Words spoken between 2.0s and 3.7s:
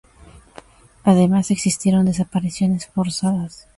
desapariciones forzadas.